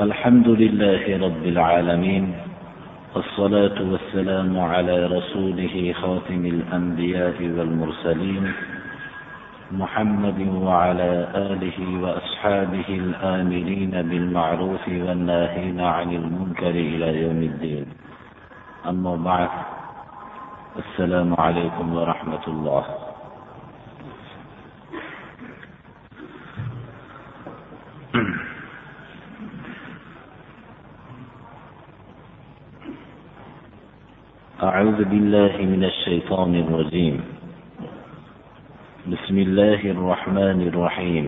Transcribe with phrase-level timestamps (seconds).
[0.00, 2.34] الحمد لله رب العالمين
[3.14, 8.52] والصلاة والسلام على رسوله خاتم الأنبياء والمرسلين
[9.72, 17.86] محمد وعلى آله وأصحابه الآمرين بالمعروف والناهين عن المنكر إلى يوم الدين.
[18.88, 19.50] أما بعد
[20.78, 22.84] السلام عليكم ورحمة الله.
[34.62, 37.16] أعوذ بالله من الشيطان الرجيم.
[39.10, 41.26] بسم الله الرحمن الرحيم.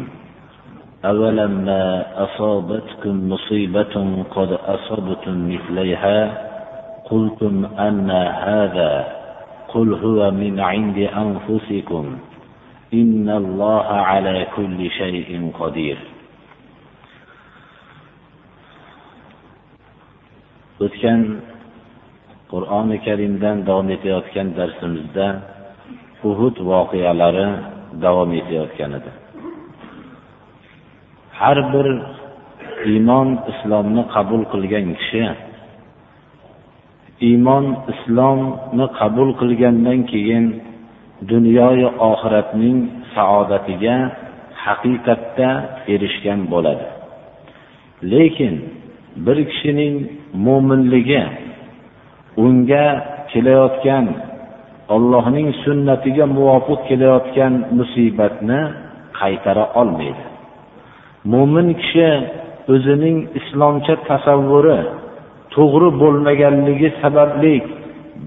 [1.05, 1.83] أولما
[2.25, 3.95] أصابتكم مصيبة
[4.31, 6.19] قد أصبتم مثليها؟
[7.11, 8.11] قلتم أن
[8.47, 8.93] هذا
[9.69, 12.05] قل هو من عند أنفسكم.
[12.95, 15.99] إن الله على كل شيء قدير.
[20.79, 21.54] O'tgan
[22.55, 25.27] qur'oni karimdan davom etayotgan darsimizda
[26.29, 27.49] uhud voqealari
[28.05, 29.11] davom etayotgan edi.
[31.39, 31.87] Har bir
[32.93, 35.25] iymon islomni qabul qilgan kishi
[37.29, 40.45] iymon islomni qabul qilgandan keyin
[41.31, 42.79] dunyoyu oxiratning
[43.15, 43.97] saodatiga
[44.65, 45.51] haqiqatda
[45.95, 46.87] erishgan bo'ladi.
[48.13, 48.55] Lekin
[49.25, 49.95] bir kishining
[50.47, 51.23] mo'minligi
[52.37, 52.87] unga
[53.31, 54.07] kelayotgan
[54.95, 58.61] Allohning sunnatiga muvofiq kelayotgan musibatni
[59.19, 60.25] qaytara olmaydi.
[61.33, 62.11] Mo'min kishi
[62.75, 64.81] o'zining islomcha tasavvuri
[65.55, 67.57] to'g'ri bo'lmaganligi sababli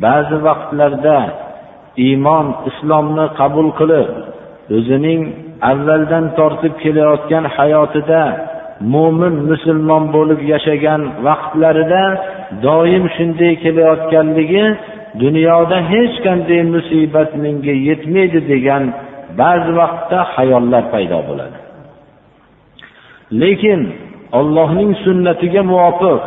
[0.04, 1.20] ba'zi vaqtlarda
[2.06, 4.10] iymon islomni qabul qilib
[4.78, 5.22] o'zining
[5.72, 8.22] avvaldan tortib kelayotgan hayotida
[8.94, 12.04] mo'min musulmon bo'lib yashagan vaqtlarida
[12.66, 14.66] doim shunday kelayotganligi
[15.24, 18.84] dunyoda hech qanday musibat menga yetmaydi degan
[19.40, 21.58] ba'zi vaqtda xayollar paydo bo'ladi.
[23.42, 23.82] Lekin
[24.40, 26.22] Allohning sunnatiga muvofiq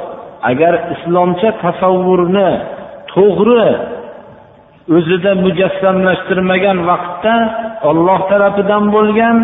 [0.50, 2.50] agar islomcha tasavvurni
[3.12, 3.70] to'g'ri
[4.96, 7.34] o'zida mujassamlashtirmagan vaqtda
[7.90, 9.36] Alloh tarafidan bo'lgan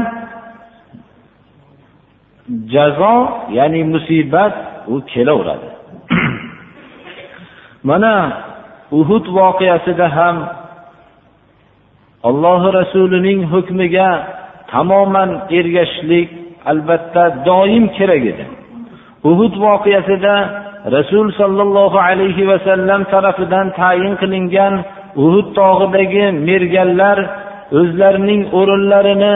[2.75, 3.17] jazo
[3.59, 4.55] ya'ni musibat
[4.93, 5.69] u kelaveradi.
[7.89, 8.15] Mana
[8.99, 10.37] uhud voqeasida ham
[12.29, 14.09] alloh rasulining hukmiga
[14.73, 16.29] tamoman ergashishlik
[16.71, 18.47] albatta doim kerak edi.
[19.31, 20.35] Uhud voqeasida
[20.97, 24.75] rasul sollallohu alayhi vasallam tarafidan tayin qilingan
[25.25, 27.19] uhud tog'idagi merganlar
[27.79, 29.35] o'zlarining o'rinlarini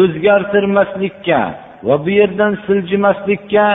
[0.00, 1.40] o'zgartirmaslikka
[1.86, 3.66] va bu yerdan siljimaslikka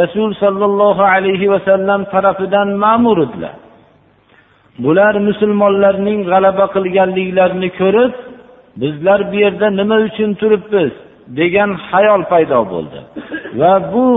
[0.00, 3.54] rasul sollallohu alayhi vasallam tarafidan ma'mur edilar.
[4.84, 8.12] Bular musulmonlarning g'alaba qilganliklarini ko'rib
[8.82, 10.92] bizlar bu yerda nima uchun turibmiz
[11.38, 12.98] degan xayol paydo bo'ldi.
[13.60, 14.08] Va bu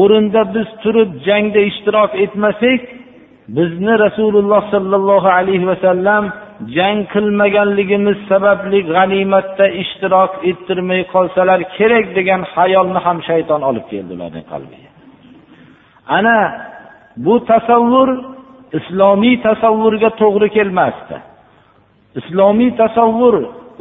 [0.00, 2.80] o'rinda biz turib jangda ishtirok etmasak
[3.56, 6.24] bizni rasululloh sollallohu alayhi vasallam
[6.76, 14.46] jang qilmaganligimiz sababli g'animatda ishtirok ettirmay qolsalar kerak degan xayolni ham shayton olib keldi ularning
[14.52, 14.88] qalbiga.
[16.16, 16.38] Ana
[17.24, 18.08] bu tasavvur
[18.78, 21.16] islomiy tasavvurga to'g'ri kelmasdi.
[22.20, 23.34] Islomiy tasavvur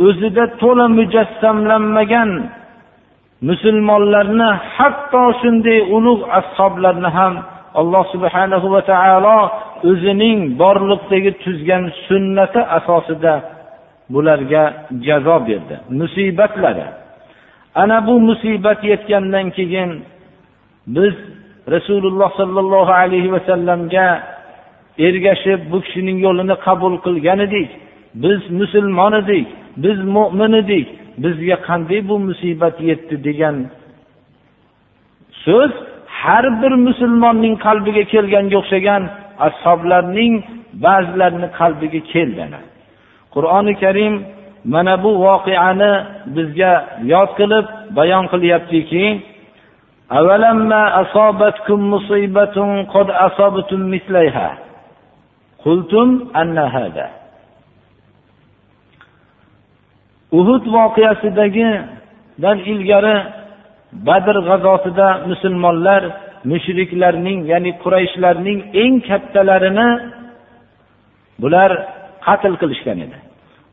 [0.08, 2.32] o'zida to'la mujassamlanmagan
[3.50, 7.34] musulmonlarni hatto shunday ulug' ashoblarni ham
[7.80, 9.40] alloh subhanahu va taolo
[9.90, 13.34] o'zining borliqdagi tuzgan sunnati asosida
[14.10, 14.64] bularga
[15.06, 15.76] jazo berdi.
[15.90, 16.86] Musibatlari.
[17.76, 19.92] Ana bu musibat yetgandan keyin
[20.88, 21.16] biz
[21.74, 24.08] rasululloh sollallohu alayhi vasallamga
[25.08, 27.70] ergashib bu kishining yo'lini qabul qilgan edik.
[28.24, 30.88] Biz musulmon edik biz mo'min edik
[31.24, 33.56] bizga qanday bu musibat yetdi degan
[35.46, 35.72] so'z
[36.22, 39.04] har bir musulmonning qalbiga kelganga o'xshagan
[39.48, 40.36] ashoblarning
[40.86, 42.46] ba'zilarini qalbiga keldi
[43.34, 44.16] qur'oni karim
[44.74, 45.92] mana bu voqeani
[46.36, 46.74] bizga
[47.14, 47.66] yod qilib
[47.98, 49.06] bayon qilyaptiki
[60.40, 63.18] uhud voqeasidagidan ilgari
[64.08, 66.02] badr g'azotida musulmonlar
[66.52, 69.90] mushriklarning ya'ni qurayshlarning eng kattalarini
[71.42, 71.72] bular
[72.28, 73.18] qatl qilishgan edi.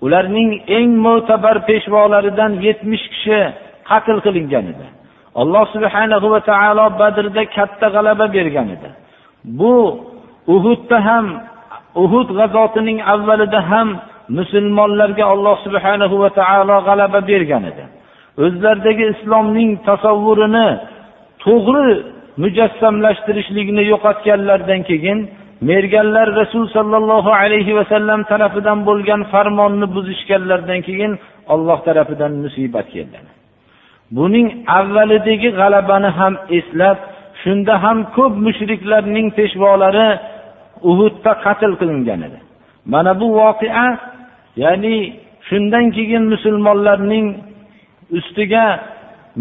[0.05, 3.41] Ularning eng mo'tabar peshvolaridan yetmish kishi
[3.91, 4.87] qatl qilingan edi.
[5.41, 8.89] Alloh subhanahu va taolo badrda katta g'alaba bergan edi.
[9.59, 9.75] Bu
[10.55, 11.27] uhudda ham
[12.05, 13.89] uhud g'azotining avvalida ham
[14.39, 17.85] musulmonlarga alloh subhanahu va taolo g'alaba bergan edi.
[18.45, 20.69] O'zlaridagi islomning tasavvurini
[21.45, 25.19] to'g'ri mujassamlashtirishlikni yo'qotganlaridan keyin
[25.71, 31.13] merganlar rasul sollallohu alayhi vasallam tarafidan bo'lgan farmonni buzishganlaridan keyin
[31.53, 33.19] olloh tarafidan musibat keldi.
[34.17, 34.49] Buning
[34.79, 36.99] avvalidagi g'alabani ham eslab
[37.43, 40.09] shunda ham ko'p mushriklarning peshvolari
[40.91, 42.39] uhudda qatl qilingan edi.
[42.93, 43.87] Mana bu voqea
[44.63, 44.97] ya'ni
[45.49, 47.27] shundan keyin musulmonlarning
[48.19, 48.67] ustiga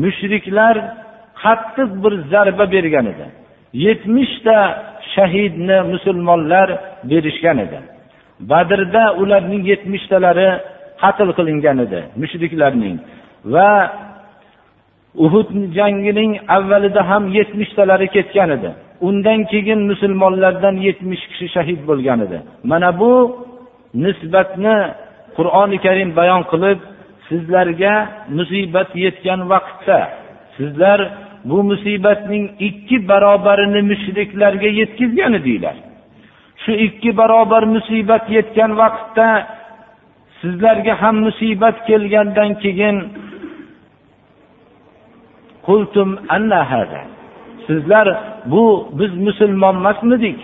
[0.04, 0.75] mushriklar
[1.44, 3.25] qattiq bir zarba bergan edi.
[3.86, 4.57] Yetmishta
[5.16, 6.68] shahidni musulmonlar
[7.10, 7.80] berishgan edi.
[8.51, 10.50] Badrda ularning yetmishtalari
[11.01, 12.98] qatl qilingan edi mushriklarning.
[13.54, 13.72] Va
[15.25, 18.69] uhud jangining avvalida ham yetmishtalari ketgan edi.
[19.07, 22.38] Undan keyin musulmonlardan yetmish kishi shahid bo'lgan edi.
[22.72, 23.13] Mana bu
[24.04, 24.78] nisbatni
[25.38, 26.80] qur'oni karim bayon qilib
[27.28, 27.94] sizlarga
[28.38, 30.00] musibat yetgan vaqtda
[30.57, 31.00] sizlar
[31.45, 35.75] bu musibatning ikki barobarini mushriklarga yetkazgan edinglar
[36.63, 39.28] shu ikki barobar musibat yetgan vaqtda
[40.42, 42.98] sizlarga ham musibat kelgandan keyin
[45.68, 46.10] qultum
[47.68, 48.07] sizlar
[48.45, 50.40] bu biz musulmon emasmidik.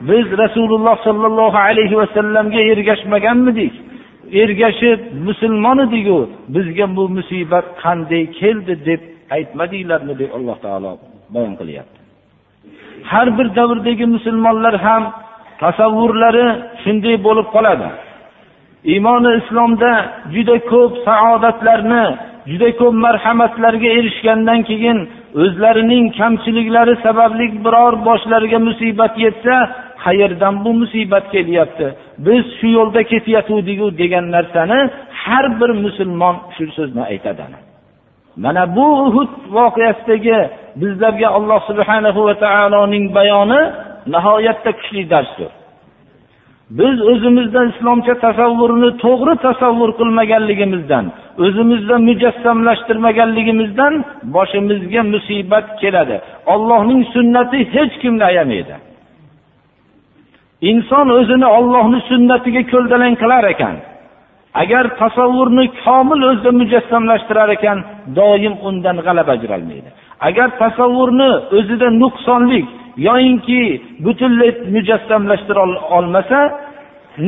[0.00, 3.72] Biz rasululloh sollallohu alayhi vasallamga ergashmaganmidik.
[4.32, 6.30] Ergashib musulmon ediku.
[6.48, 9.00] Bizga bu musibat qanday keldi deb
[9.36, 10.92] aytmadinglarmi deb alloh taolo
[11.34, 11.98] bayon qilyapti.
[13.10, 15.02] Har bir davrdagi musulmonlar ham
[15.62, 16.46] tasavvurlari
[16.82, 17.88] shunday bo'lib qoladi.
[18.92, 19.90] Iymoni islomda
[20.34, 22.04] juda ko'p saodatlarni
[22.50, 24.98] juda ko'p marhamatlarga erishgandan keyin
[25.42, 29.54] o'zlarining kamchiliklari sababli biror boshlariga musibat yetsa
[30.04, 31.86] qayerdan bu musibat kelyapti?
[32.26, 34.80] Biz shu yo'lda ketayotgandiku degan narsani
[35.22, 37.44] har bir musulmon shu so'zni aytadi
[38.36, 40.38] mana bu uhud voqeasidagi
[40.80, 43.60] bizlarga alloh subhanahu va taoloning bayoni
[44.06, 45.50] nihoyatda kuchli darsdir.
[46.78, 51.04] Biz o'zimizda islomcha tasavvurni to'g'ri tasavvur qilmaganligimizdan
[51.44, 53.94] o'zimizda mujassamlashtirmaganligimizdan
[54.34, 56.16] boshimizga musibat keladi.
[56.54, 58.74] Ollohning sunnati hech kimni ayamaydi.
[60.70, 63.76] Inson o'zini ollohni sunnatiga ko'ldalang qilar ekan.
[64.54, 67.78] Agar tasavvurni komil o'zida mujassamlashtirar ekan
[68.18, 69.88] doim undan g'alaba ajralmaydi.
[70.28, 72.66] Agar tasavvurni o'zida nuqsonlik
[73.08, 73.62] yoyinki
[74.04, 75.62] butunlay mujassamlashtira
[75.96, 76.40] olmasa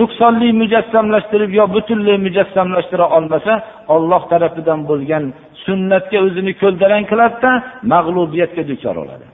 [0.00, 3.52] nuqsonli mujassamlashtirib yo butunlay mujassamlashtira olmasa
[3.94, 5.24] olloh tarafidan bo'lgan
[5.64, 7.50] sunnatga o'zini ko'ldalang qiladida
[7.92, 9.26] mag'lubiyatga duchor bo'ladi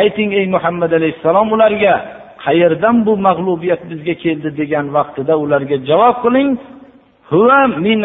[0.00, 1.94] ayting ey muhammad alayhissalom ularga
[2.44, 6.50] qayerdan bu mag'lubiyat bizga keldi degan vaqtida ularga javob qiling.
[7.32, 8.00] Huwa min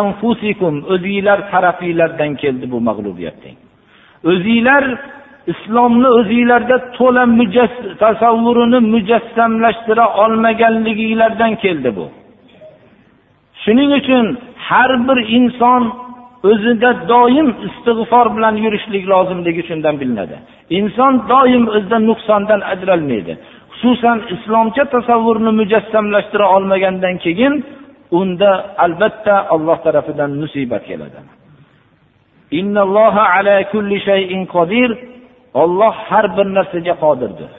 [0.00, 3.58] anfusikum, o'zinglar tarafinglardan keldi bu mag'lubiyat deng
[4.28, 4.84] o'zinglar
[5.52, 7.24] islomni o'zinglarda to'la
[8.04, 12.06] tasavvurini mujassamlashtira olmaganliginglardan keldi bu.
[13.62, 14.26] Shuning uchun
[14.68, 15.82] har bir inson
[16.50, 20.36] o'zida doim istig'for bilan yurishlik lozimligi shundan bilinadi.
[20.78, 23.32] Inson doim o'zida nuqsondan ajralmaydi.
[23.80, 27.54] Xususan islomcha tasavvurni mujassamlashtira olmagandan keyin
[28.20, 28.50] unda
[28.84, 31.20] albatta alloh tarafidan musibat keladi.
[35.62, 37.50] Olloh har bir narsaga qodirdir.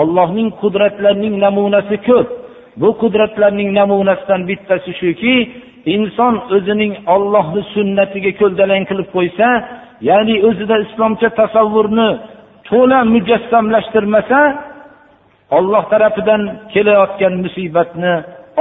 [0.00, 2.28] Ollohning qudratlarining namunasi ko'p.
[2.80, 5.34] Bu qudratlarning namunasidan bittasi shuki
[5.94, 9.48] inson o'zining ollohni sunnatiga ko'ldalang qilib qo'ysa
[10.08, 12.08] ya'ni o'zida islomcha tasavvurni
[12.68, 14.40] to'la mujassamlashtirmasa
[15.50, 18.14] olloh tarafidan kelayotgan musibatni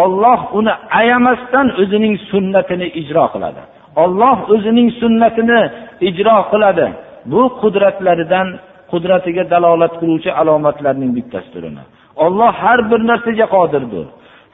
[0.03, 3.61] olloh uni ayamasdan o'zining sunnatini ijro qiladi.
[4.03, 5.61] Olloh o'zining sunnatini
[6.09, 6.87] ijro qiladi.
[7.31, 8.47] Bu qudratlaridan
[8.91, 11.83] qudratiga dalolat qiluvchi alomatlarning bittasidir uni
[12.15, 14.05] olloh har bir narsaga qodirdir.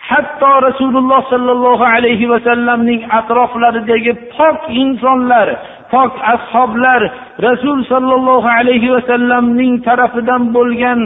[0.10, 5.48] Hatto rasululloh sollallohu alayhi vasallamning atroflaridagi pok insonlar
[5.94, 7.02] pok ashoblar
[7.48, 11.00] rasul sollallohu alayhi vasallamning tarafidan bo'lgan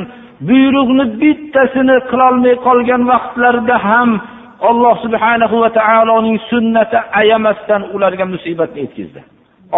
[0.48, 4.10] buyruqni bittasini qilolmay qolgan vaqtlarida ham
[4.70, 9.22] alloh subhanahu va taoloning sunnati ayamasdan ularga musibatni yetkazdi.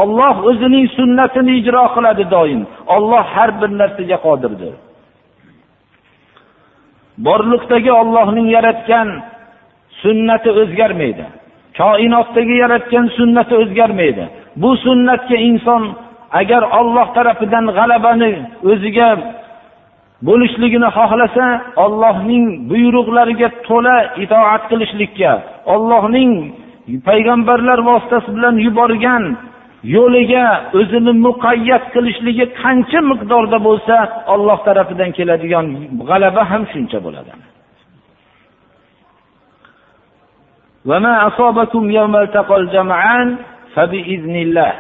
[0.01, 2.61] Olloh o'zining sunnatini ijro qiladi doim.
[2.95, 4.73] Olloh har bir narsaga qodirdir.
[7.25, 9.07] Borliqdagi ollohning yaratgan
[10.01, 11.25] sunnati o'zgarmaydi.
[11.79, 14.25] Koinotdagi yaratgan sunnati o'zgarmaydi.
[14.61, 15.83] Bu sunnatga inson
[16.41, 18.31] agar olloh tarafidan g'alabani
[18.71, 19.09] o'ziga
[20.28, 21.46] bo'lishligini xohlasa
[21.84, 25.32] ollohning buyruqlariga to'la itoat qilishlikka
[25.74, 26.32] ollohning
[27.08, 29.24] payg'ambarlar vositasi bilan yuborgan
[29.96, 30.46] yo'liga
[30.78, 33.96] o'zini muqayyat qilishligi qancha miqdorda bo'lsa
[34.34, 35.66] olloh tarafidan keladigan
[36.08, 37.32] g'alaba ham shuncha bo'ladi
[40.90, 43.28] وما أصابكم يوم التقى الجمعان
[43.74, 44.72] فبإذن الله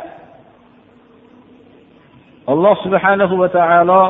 [2.52, 4.02] alloh subhanahu va taolo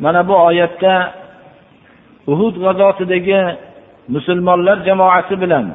[0.00, 1.12] mana bu oyatda
[2.26, 3.40] uhud g'azotidagi
[4.14, 5.66] musulmonlar jamoasi bilan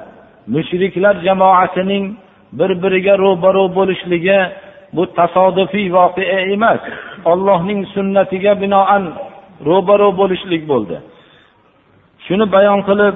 [0.48, 2.06] mushriklar jamoasining
[2.60, 4.40] bir biriga ro'baro bo'lishligi
[4.96, 6.82] bu tasodifiy voqea emas.
[7.32, 9.04] Ollohning sunnatiga binoan
[9.70, 10.98] ro'baro bo'lishlik bo'ldi.
[12.26, 13.16] Shuni bayon qilib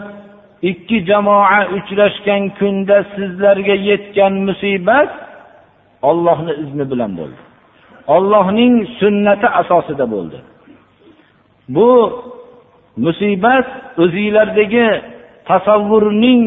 [0.72, 5.12] ikki jamoa uchrashgan kunda sizlarga yetgan musibat
[6.10, 7.40] ollohni izni bilan bo'ldi.
[8.16, 10.38] Ollohning sunnati asosida bo'ldi.
[11.70, 12.24] Bu
[12.98, 13.68] musibat
[14.04, 14.88] o'zinglardagi
[15.50, 16.42] tasavvurning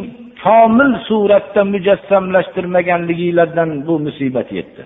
[0.44, 4.82] komil suratda mujassamlashtirmaganliginglardan bu musibat yetdi.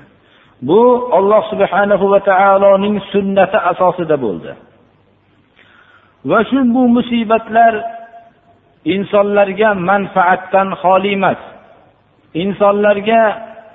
[0.63, 0.81] Bu
[1.17, 4.53] olloh subhanahu va taoloning sunnati asosida bo'ldi.
[6.31, 7.75] Va shu bu musibatlar
[8.95, 11.41] insonlarga manfaatdan xoli emas
[12.43, 13.21] insonlarga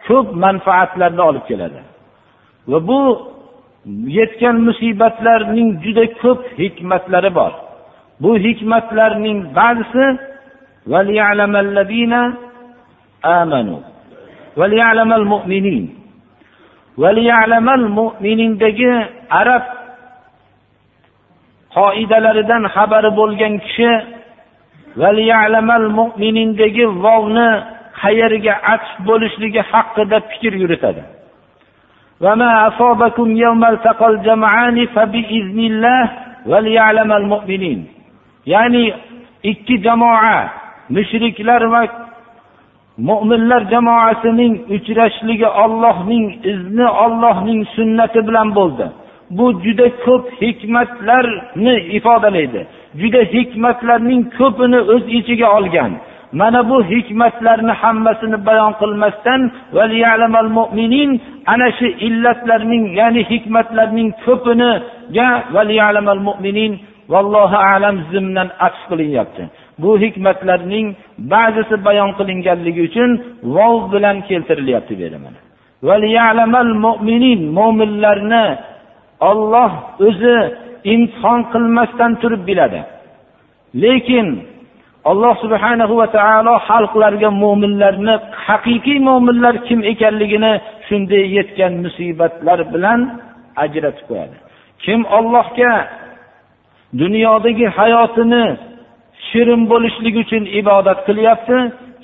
[0.07, 1.79] ko'p manfaatlarni olib keladi.
[2.71, 3.01] Va bu
[3.86, 7.51] yetgan musibatlarning juda ko'p hikmatlari bor.
[8.21, 10.05] Bu hikmatlarning ba'zisi
[17.98, 18.91] mo'minindagi
[19.41, 19.65] arab
[21.75, 23.91] qoidalaridan xabari bo'lgan kishi
[26.00, 27.50] mo'minindagi vovni
[28.01, 31.01] qayerga atf bo'lishligi haqida fikr yuritadi
[32.20, 36.10] وما أصابكم يوم التقى الجمعان فبإذن الله
[36.46, 37.80] وليعلم المؤمنين
[38.46, 38.94] ya'ni
[39.42, 40.48] ikki jamoa
[40.90, 41.82] mushriklar va
[42.98, 48.86] mo'minlar jamoasining uchrashligi ollohning izni ollohning sunnati bilan bo'ldi
[49.36, 52.60] bu juda ko'p hikmatlarni ifodalaydi
[53.00, 55.92] juda hikmatlarning ko'pini o'z ichiga olgan
[56.31, 59.41] Mana bu hikmatlarni hammasini bayon qilmasdan
[61.53, 65.27] ana shu illatlarning ya'ni hikmatlarning ko'piniga
[67.13, 69.43] vallohu alam zimdan atf qilinyapti.
[69.81, 70.88] Bu hikmatlarning
[71.33, 73.09] ba'zisi bayon qilinganligi uchun
[73.55, 75.19] vov bilan keltirilyapti bu yerda
[77.57, 78.45] mo'minlarni
[79.29, 79.71] olloh
[80.07, 80.38] o'zi
[80.93, 82.81] imtihon qilmasdan turib biladi.
[83.83, 84.27] Lekin
[85.05, 88.15] alloh subhanahu va taolo xalqlarga mo'minlarni
[88.47, 90.53] haqiqiy mo'minlar kim ekanligini
[90.87, 92.99] shunday yetgan musibatlar bilan
[93.63, 94.35] ajratib qo'yadi.
[94.83, 95.73] Kim ollohga
[97.01, 98.45] dunyodagi hayotini
[99.29, 101.57] shirin bo'lishligi uchun ibodat qilyapti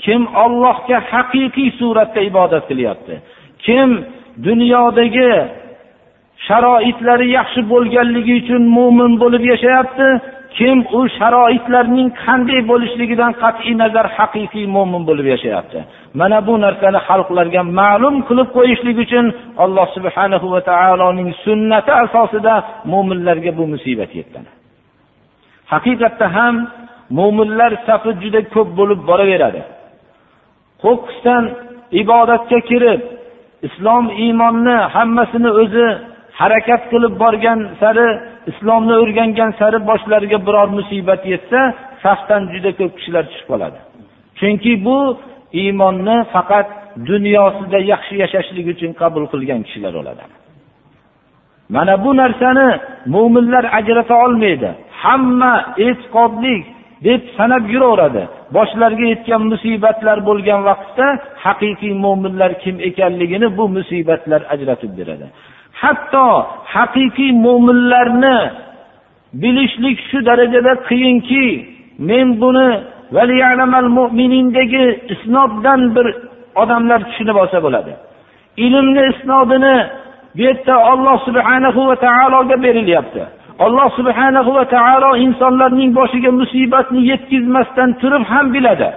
[0.05, 3.13] kim ollohga haqiqiy suratda ibodat qilyapti
[3.65, 3.89] kim
[4.47, 5.31] dunyodagi
[6.47, 10.07] sharoitlari yaxshi bo'lganligi uchun mo'min bo'lib yashayapti
[10.57, 15.79] kim u sharoitlarning qanday bo'lishligidan qat'iy nazar haqiqiy mo'min bo'lib yashayapti?
[16.19, 19.25] Mana bu narsani xalqlarga ma'lum qilib qo'yishlik uchun
[19.63, 22.53] alloh subhanahu va taoloning sunnati asosida
[22.91, 24.45] mo'minlarga bu musibat yetgan
[25.73, 26.55] haqiqatda ham
[27.17, 29.61] mo'minlar safi juda ko'p bo'lib boraveradi.
[30.83, 31.43] Qo'qqisdan
[32.01, 33.01] ibodatga kirib
[33.67, 35.87] islom iymonni hammasini o'zi
[36.39, 38.07] harakat qilib borgan sari
[38.51, 41.59] islomni o'rgangan sari boshlariga biror musibat yetsa
[42.03, 43.79] safdan juda ko'p kishilar tushib qoladi.
[44.39, 44.97] Chunki bu
[45.61, 46.67] iymonni faqat
[47.09, 50.23] dunyosida yaxshi yashashlik uchun qabul qilgan kishilar bo'ladi
[51.75, 52.67] mana bu narsani
[53.05, 54.69] mo'minlar ajrata olmaydi.
[55.03, 55.53] Hamma
[55.85, 56.63] e'tiqodlik
[57.07, 58.23] deb sanab yuraveradi.
[58.57, 61.07] Boshlariga yetgan musibatlar bo'lgan vaqtda
[61.45, 65.25] haqiqiy mo'minlar kim ekanligini bu musibatlar ajratib beradi.
[65.81, 66.27] Hatto
[66.73, 68.37] haqiqiy mo'minlarni
[69.41, 71.45] bilishlik shu darajada qiyinki
[72.09, 72.69] men buni
[73.97, 76.07] mo'minindagi isnoddan bir
[76.61, 77.91] odamlar tushunib olsa bo'ladi.
[78.65, 79.77] Ilmni isnodini
[80.35, 83.23] bu yerda olloh subhanahu va taologa berilyapti.
[83.59, 88.89] Alloh subhanahu va taolo insonlarning boshiga musibatni yetkazmasdan turib ham biladi.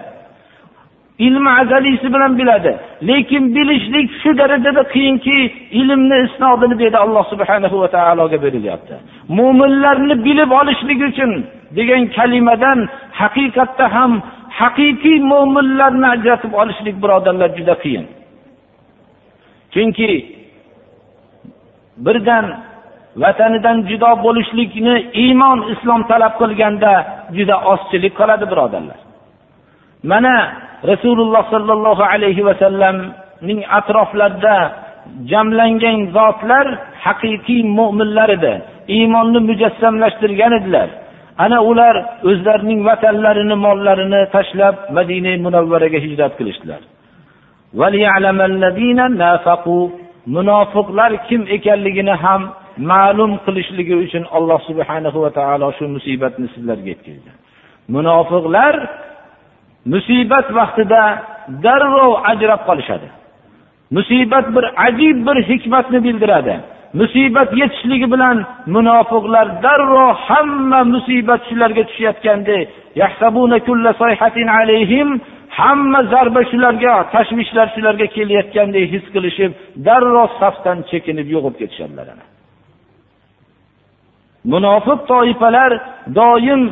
[1.18, 2.72] Ilmi azaliysi bilan biladi.
[3.08, 5.36] Lekin bilishlik shu darajada qiyinki
[5.80, 8.94] ilmni isnodini bu yerda alloh subhanahu va taologa berilyapti.
[9.38, 11.32] Mo'minlarni bilib olishlik uchun
[11.76, 12.78] degan kalimadan
[13.20, 14.12] haqiqatda ham
[14.60, 18.04] haqiqiy mo'minlarni ajratib olishlik birodarlar juda qiyin.
[19.74, 20.10] Chunki
[22.06, 22.46] birdan
[23.22, 26.92] vatanidan judo bo'lishlikni iymon islom talab qilganda
[27.36, 28.98] juda ozchilik qoladi birodarlar.
[30.02, 30.34] Mana
[30.90, 34.56] rasululloh sollallohu alayhi vasallamning atroflarida
[35.30, 36.66] jamlangan zotlar
[37.04, 38.54] haqiqiy mo'minlar edi.
[38.96, 40.88] Iymonni mujassamlashtirgan edilar.
[41.44, 41.94] Ana ular
[42.30, 46.82] o'zlarining vatanlarini mollarini tashlab madina munavvaraga hijrat qilishdilar.
[50.36, 52.42] Munofiqlar kim ekanligini ham
[52.92, 57.30] ma'lum qilishligi uchun alloh subhanahu va taolo shu musibatni sizlarga yetkazdi.
[57.94, 58.74] Munofiqlar
[59.92, 61.02] musibat vaqtida
[61.64, 63.08] darrov ajrab qolishadi.
[63.96, 66.54] Musibat bir ajib bir hikmatni bildiradi.
[67.00, 68.36] Musibat yetishligi bilan
[68.74, 72.68] munofiqlar darrov hamma musibat shularga tushayotgandek
[75.58, 79.52] hamma zarba shularga tashvishlar shularga kelayotgandek his qilishib
[79.86, 82.06] darrov safdan chekinib yo'qib ketishadilar
[84.52, 85.70] munofiq toifalar
[86.18, 86.62] doim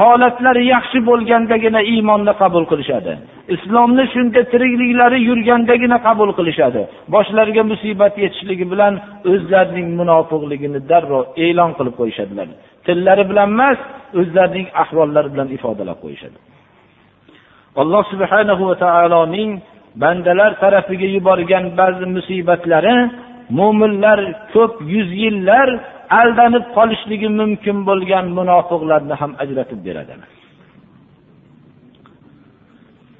[0.00, 3.12] holatlari yaxshi bo'lgandagina iymonni qabul qilishadi.
[3.54, 6.82] Islomni shunda tirikliklari yurgandagina qabul qilishadi.
[7.14, 8.94] Boshlariga musibat yetishligi bilan
[9.32, 12.46] o'zlarining munofiqligini darrov e'lon qilib qo'yishadilar.
[12.86, 13.78] Tillari bilan emas
[14.20, 16.38] o'zlarining ahvollari bilan ifodalab qo'yishadi.
[17.82, 19.50] Alloh subhanahu va taoloning
[20.02, 22.96] bandalar tarafiga yuborgan ba'zi musibatlari
[23.58, 24.18] mo'minlar
[24.54, 25.68] ko'p yuz yillar
[26.20, 30.12] aldanib qolishligi mumkin bo'lgan munofiqlarni ham ajratib beradi.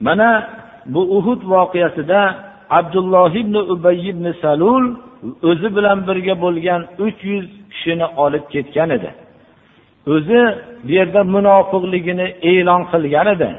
[0.07, 0.31] Mana
[0.95, 2.21] bu uhud voqeasida
[2.79, 4.85] abdulloh ibn ubay ibn salul
[5.51, 9.11] o'zi bilan birga bo'lgan uch yuz kishini olib ketgan edi.
[10.15, 10.41] O'zi
[10.87, 13.51] bu yerda munofiqligini e'lon qilgan edi.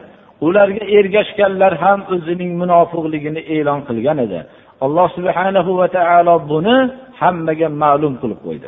[0.48, 4.40] Ularga ergashganlar ham o'zining munofiqligini e'lon qilgan edi.
[4.86, 6.78] Alloh subhanahu va taolo buni
[7.22, 8.68] hammaga ma'lum qilib qo'ydi.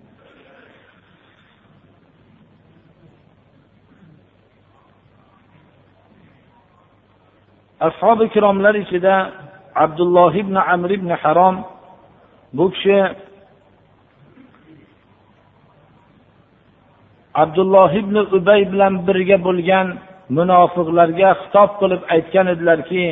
[7.87, 9.15] Ashobi ikromlar ichida
[9.83, 11.55] abdulloh ibn amr ibn harom
[12.57, 12.99] bu kishi
[17.43, 19.87] abdulloh ibn ubay bilan birga bo'lgan
[20.37, 23.03] munofiqlarga xitob qilib aytgan edilarki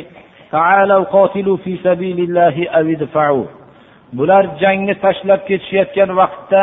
[4.18, 6.62] bular jangni tashlab ketishayotgan vaqtda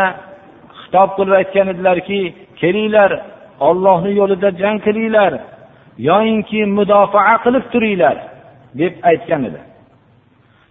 [0.80, 2.22] xitob qilib aytgan edilarki
[2.62, 3.12] kelinglar
[3.68, 5.34] ollohni yo'lida jang qilinglar.
[5.98, 8.18] Yoyinki mudofaa qilib turinglar
[8.80, 9.60] deb aytgan edi.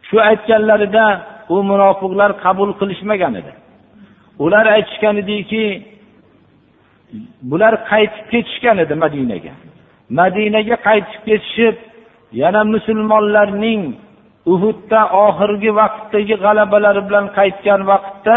[0.07, 1.07] Shu aytganlarida
[1.55, 3.53] u munofiqlar qabul qilishmagan edi.
[4.45, 5.65] Ular aytishgan ediki
[7.51, 9.53] bular qaytib ketishgan edi madinaga.
[10.19, 11.77] Madinaga qaytib ketishib
[12.43, 13.83] yana musulmonlarning
[14.53, 18.37] uhudda oxirgi vaqtdagi g'alabalari bilan qaytgan vaqtda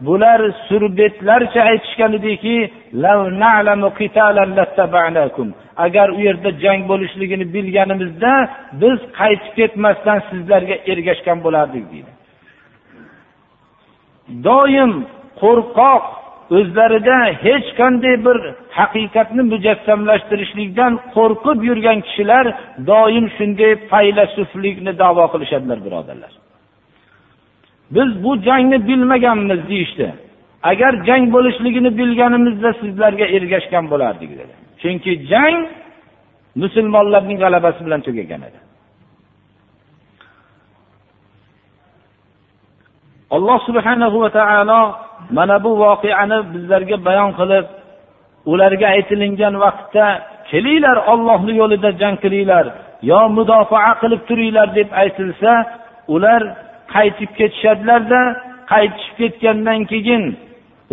[0.00, 2.56] bular surbetlarcha aytishgan ediki
[5.76, 8.32] agar u yerda jang bo'lishligini bilganimizda
[8.82, 12.10] biz qaytib ketmasdan sizlarga ergashgan bo'lardik deydi.
[14.48, 14.92] Doim
[15.42, 16.04] qo'rqoq
[16.58, 18.38] o'zlarida hech qanday bir
[18.78, 22.44] haqiqatni mujassamlashtirishlikdan qo'rqib yurgan kishilar
[22.90, 26.32] doim shunday faylasuflikni davo qilishadilar birodarlar.
[27.90, 30.14] Biz bu jangni bilmaganmiz deyishdi.
[30.62, 34.54] Agar jang bo'lishligini bilganimizda sizlarga ergashgan bo'lardik dedi.
[34.82, 35.56] Chunki jang
[36.62, 38.58] musulmonlarning g'alabasi bilan tugagan edi.
[43.36, 44.80] Alloh subhanahu va taolo
[45.30, 47.66] mana bu voqeani bizlarga bayon qilib
[48.52, 50.06] ularga aytilingan vaqtda
[50.50, 52.66] kelinglar ollohni yo'lida jang qilinglar
[53.10, 55.52] yo mudofaa qilib turinglar deb aytilsa
[56.14, 56.42] ular
[56.94, 58.20] qaytib ketishadilarda
[58.72, 60.22] qaytishib ketgandan keyin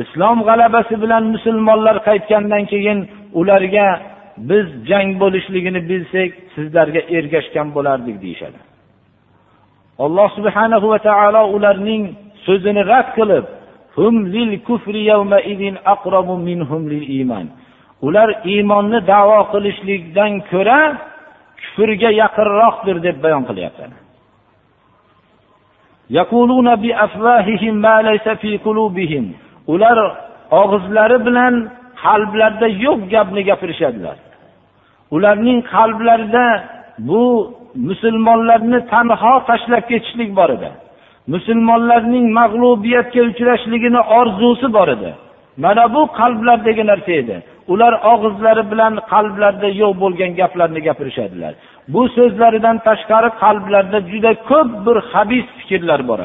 [0.03, 2.99] islom g'alabasi bilan musulmonlar qaytgandan keyin
[3.39, 3.87] ularga
[4.49, 8.59] biz jang bo'lishligini bilsak sizlarga ergashgan bo'lardik deyishadi.
[10.05, 12.03] Alloh subhanahu va taolo ularning
[12.45, 13.45] so'zini rad qilib
[18.07, 20.79] ular iymonni davo qilishlikdan ko'ra
[21.61, 24.04] kufrga yaqinroqdir deb bayon qilyapti.
[29.73, 29.97] Ular
[30.61, 31.53] og'izlari bilan
[32.03, 34.17] qalblarida yo'q gapni gapirishadilar.
[35.15, 36.45] Ularning qalblarida
[37.09, 37.23] bu
[37.87, 40.69] musulmonlarni tanho tashlab ketishlik bor edi.
[41.33, 45.11] Musulmonlarning mag'lubiyatga uchrashligini orzusi bor edi.
[45.63, 47.35] Mana bu qalblardagi narsa edi.
[47.73, 51.53] Ular og'izlari bilan qalblarida yo'q bo'lgan gaplarni gapirishadilar.
[51.93, 56.19] Bu so'zlaridan tashqari qalblarida juda ko'p bir habis fikrlar bor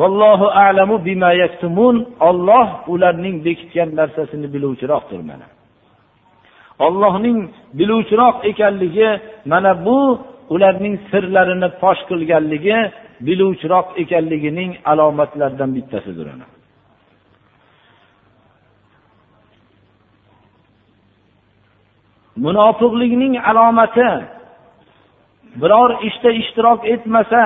[0.00, 1.96] vallohu a'lamu bima yaktumun.
[2.28, 5.46] Olloh ularning bekitgan narsasini biluvchiroqdir mana.
[6.86, 7.38] Ollohning
[7.78, 9.10] biluvchiroq ekanligi
[9.52, 9.98] mana bu
[10.54, 12.78] ularning sirlarini fosh qilganligi
[13.26, 16.26] biluvchiroq ekanligining alomatlaridan bittasidir
[22.44, 24.08] munofiqlikning alomati
[25.60, 27.42] biror ishda ishtirok etmasa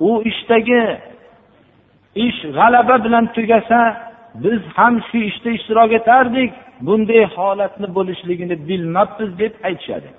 [0.00, 0.84] u ishdagi
[2.26, 3.80] ish g'alaba bilan tugasa
[4.42, 6.52] biz ham shu ishda ishtirok etardik
[6.86, 10.10] bunday holatni bo'lishligini bilmabmiz deb aytishadi.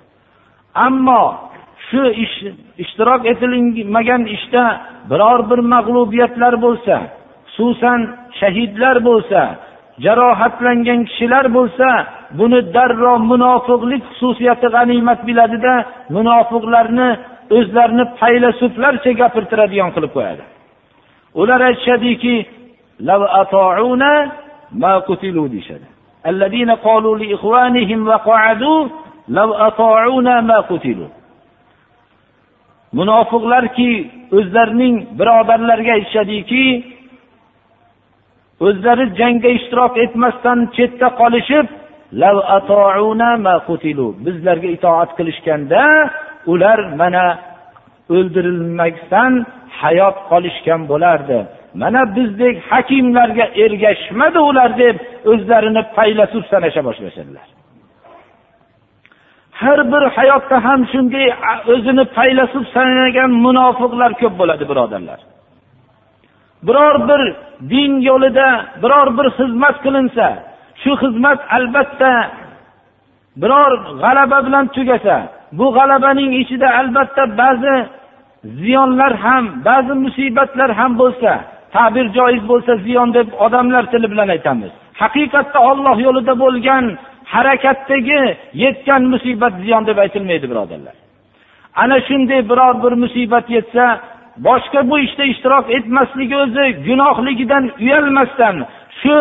[0.86, 1.24] Ammo
[1.88, 2.36] shu ish
[2.82, 4.64] ishtirok etilmagan ishda
[5.10, 6.96] biror bir mag'lubiyatlar bo'lsa
[7.54, 8.00] xususan
[8.40, 9.40] shahidlar bo'lsa
[10.04, 11.88] jarohatlangan kishilar bo'lsa
[12.38, 15.74] buni darrov munofiqlik xususiyati g'animat biladida
[16.16, 17.08] munofiqlarni
[17.58, 20.44] o'zlarini paylasuflarcha gapirtiradigan qilib qo'yadi.
[21.40, 22.34] Ular aytishadiki
[32.98, 33.90] munofiqlarki
[34.38, 36.64] o'zlarining birodarlariga aytishadiki
[38.66, 41.66] o'zlari jangga ishtirok etmasdan chetda qolishib
[44.26, 45.82] bizlarga itoat qilishganda
[46.52, 47.24] ular mana
[48.16, 49.32] o'ldirilmasdan
[49.80, 51.38] hayot qolishgan bo'lardi.
[51.82, 54.96] Mana bizdek hakimlarga ergashmadi ular deb
[55.32, 57.46] o'zlarini faylasuf sanasha boshlashadilar.
[59.60, 61.26] Har bir hayotda ham shunday
[61.72, 65.20] o'zini faylasuf sanagan munofiqlar ko'p bo'ladi birodarlar.
[66.66, 67.22] Biror bir
[67.72, 68.48] din yo'lida
[68.82, 70.26] biror bir xizmat qilinsa
[70.82, 72.12] shu xizmat albatta
[73.42, 75.16] biror g'alaba bilan tugasa
[75.58, 77.76] bu g'alabaning ichida albatta ba'zi
[78.60, 81.32] ziyonlar ham ba'zi musibatlar ham bo'lsa
[81.74, 84.72] ta'bir joiz bo'lsa ziyon deb odamlar tili bilan aytamiz.
[85.02, 86.84] Haqiqatda olloh yo'lida bo'lgan
[87.34, 88.20] harakatdagi
[88.64, 90.96] yetgan musibat ziyon deb aytilmaydi birodarlar.
[91.82, 93.84] Ana shunday biror bir musibat yetsa
[94.46, 98.56] boshqa bu ishda işte ishtirok etmasligi o'zi gunohligidan uyalmasdan
[99.02, 99.16] shu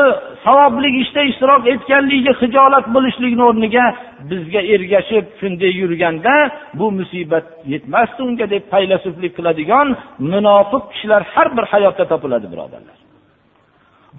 [0.46, 3.86] savobli ishda işte ishtirok etganligiga hijolat bo'lishlikni o'rniga
[4.30, 6.34] bizga ergashib shunday yurganda
[6.80, 9.88] bu musibat yetmasdi unga deb faylasuflik qiladigan
[10.34, 12.98] munofiq kishilar har bir hayotda topiladi birodarlar.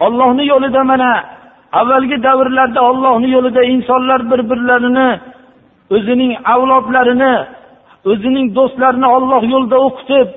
[0.06, 1.10] Ollohni yo'lida mana
[1.80, 5.08] avvalgi davrlarda ollohni yo'lida insonlar bir birlarini
[5.96, 7.34] o'zining avlodlarini
[8.10, 10.28] o'zining do'stlarini olloh yo'lida o'qitib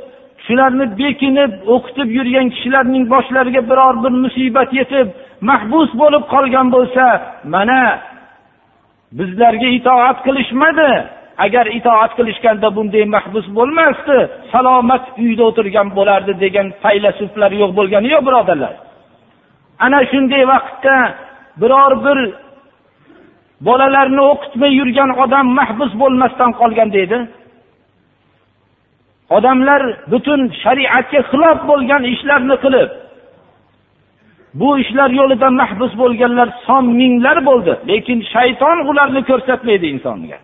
[0.46, 5.08] shularni bekinib o'qitib yurgan kishilarning boshlariga biror bir musibat yetib
[5.50, 7.06] mahbus bo'lib qolgan bo'lsa
[7.54, 7.80] mana
[9.18, 10.92] bizlarga itoat qilishmadi.
[11.46, 14.18] Agar itoat qilishganda bunday mahbus bo'lmasdi
[14.54, 18.74] salomat uyda o'tirgan bo'lardi degan faylasuflar yo'q bo'lgani yo'q birodarlar.
[19.86, 20.96] Ana shunday vaqtda
[21.62, 22.20] biror bir
[23.68, 27.18] bolalarni o'qitmay yurgan odam mahbus bo'lmasdan qolgan deydi.
[29.30, 29.82] Odamlar
[30.12, 32.90] butun shariatga xilof bo'lgan ishlarni qilib
[34.60, 40.38] bu ishlar yo'lida mahbus bo'lganlar son minglar bo'ldi lekin shayton ularni ko'rsatmaydi insonga.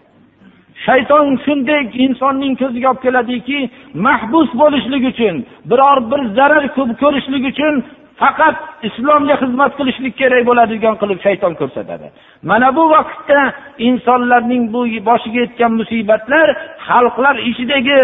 [0.85, 3.59] Shayton shunday insonning ko'ziga olib keladiki
[4.05, 5.35] mahbus bo'lishlik uchun
[5.69, 6.63] biror bir zarar
[7.01, 7.73] ko'rishlik uchun
[8.21, 8.55] faqat
[8.87, 12.07] islomga xizmat qilishlik kerak bo'ladigan qilib shayton ko'rsatadi.
[12.49, 13.41] Mana bu vaqtda
[13.87, 16.47] insonlarning bu boshiga yetgan musibatlar
[16.87, 17.99] xalqlar ichidagi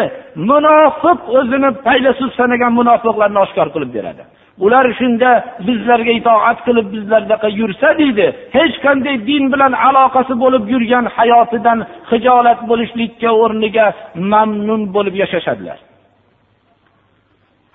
[0.49, 4.23] munofiq o'zini paylasuf sanagan munofiqlarni oshkor qilib beradi.
[4.65, 5.31] Ular shunda
[5.67, 11.79] bizlarga itoat qilib bizlardaqa yursa deydi hech qanday din bilan aloqasi bo'lib yurgan hayotidan
[12.11, 13.87] hijolat bo'lishlikka o'rniga
[14.31, 15.77] mamnun bo'lib yashashadilar.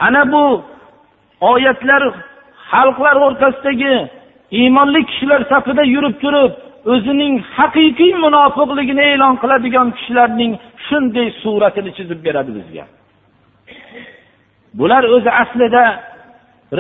[0.07, 0.45] Ana bu
[1.53, 2.03] oyatlar
[2.73, 3.95] xalqlar o'rtasidagi
[4.61, 6.53] iymonli kishilar safida yurib turib
[6.93, 10.53] o'zining haqiqiy munofiqligini e'lon qiladigan kishilarning
[10.87, 12.85] shunday suratini chizib beradi bizga.
[14.79, 15.85] Bular o'zi aslida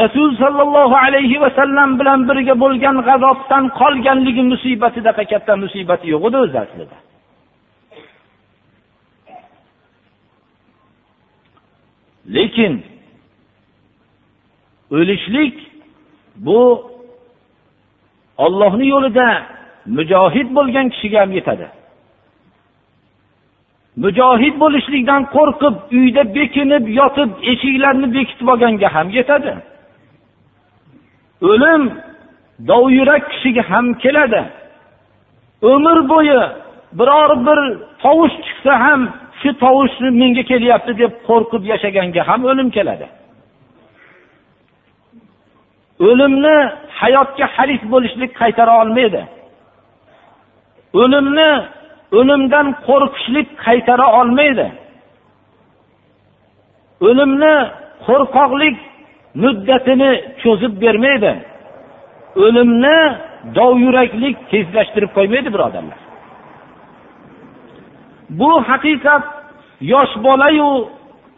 [0.00, 6.58] rasul sollallohu alayhi vasallam bilan birga bo'lgan g'azobdan qolganligi musibatidaqa katta musibati yo'q edi o'zi
[6.64, 6.96] aslida.
[12.36, 12.72] Lekin
[14.98, 15.56] o'lishlik
[16.46, 16.60] bu
[18.44, 19.26] ollohni yo'lida
[19.96, 21.66] mujohid bo'lgan kishiga ham yetadi.
[24.04, 29.52] Mujohid bo'lishlikdan qo'rqib uyda bekinib yotib eshiklarni bekitib olganga ham yetadi.
[31.50, 31.82] O'lim
[32.70, 34.42] dovyurak kishiga ham keladi.
[35.72, 36.40] Umr bo'yi
[36.98, 37.60] biror bir
[38.02, 39.00] tovush chiqsa ham
[39.40, 43.06] shu tovushni menga kelyapti deb qo'rqib yashaganga ham o'lim keladi.
[46.08, 46.56] O'limni
[47.00, 49.22] hayotga halif bo'lishlik qaytara olmaydi.
[51.02, 51.50] O'limni
[52.18, 54.66] o'limdan qo'rqishlik qaytara olmaydi.
[57.08, 57.54] O'limni
[58.06, 58.76] qo'rqoqlik
[59.42, 61.32] muddatini cho'zib bermaydi.
[62.44, 62.98] O'limni
[63.58, 66.00] dovyuraklik tezlashtirib qo'ymaydi birodarlar.
[68.38, 69.24] Bu haqiqat
[69.92, 70.70] yosh bolayu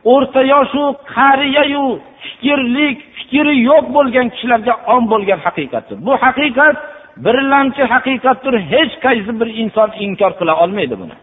[0.04, 0.84] o'rta yoshu
[1.14, 5.96] qariyayu fikrlik fikri yo'q bo'lgan kishilarga om bo'lgan haqiqatdir.
[6.06, 6.76] Bu haqiqat
[7.24, 8.54] birlamchi haqiqatdir.
[8.72, 11.16] Hech qaysi bir inson inkor qila olmaydi buni.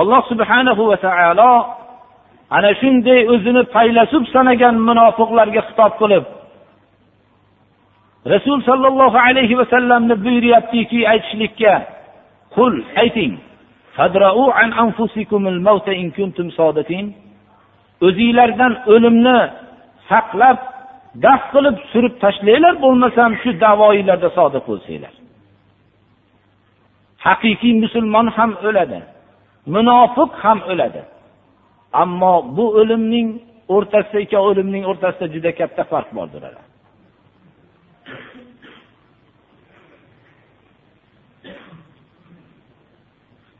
[0.00, 1.52] Alloh subhanahu va taolo
[2.56, 6.24] ana shunday o'zini faylasuf sanagan munofiqlarga xitob qilib
[8.32, 11.72] rasul sollallohu alayhi vasallamni buyuryaptiki aytishlikka
[12.56, 13.32] qul ayting.
[18.06, 19.38] O'zinglardan o'limni
[20.10, 20.58] saqlab
[21.24, 25.14] daf qilib surib tashlanglar bo'lmasam shu davoinglarda sodiq bo'lsanglar.
[27.26, 29.00] Haqiqiy musulmon ham o'ladi
[29.74, 31.02] munofiq ham o'ladi.
[32.02, 33.28] Ammo bu o'limning
[33.74, 36.64] o'rtasida ikki o'limning o'rtasida juda katta farq bor birodar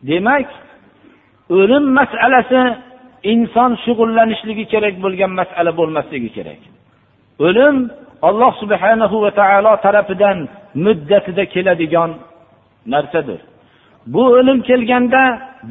[0.08, 0.48] demak
[1.58, 2.60] o'lim masalasi
[3.32, 6.60] inson shug'ullanishligi kerak bo'lgan masala bo'lmasligi kerak.
[7.46, 7.76] O'lim
[8.28, 10.38] alloh subhanahu va taolo tarafidan
[10.84, 12.10] muddatida keladigan
[12.92, 13.40] narsadir.
[14.12, 15.22] Bu o'lim kelganda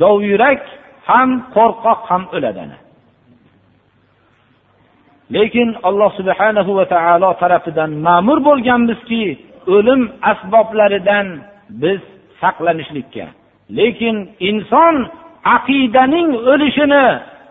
[0.04, 0.62] dovyurak
[1.10, 2.66] ham qo'rqoq ham o'ladi
[5.36, 9.24] lekin alloh subhanahu va taolo tarafidan ma'mur bo'lganmizki
[9.76, 11.28] o'lim asboblaridan
[11.84, 12.02] biz
[12.42, 13.26] saqlanishlikka
[13.78, 14.18] lekin
[14.50, 14.96] inson
[15.56, 17.06] aqidaning o'lishini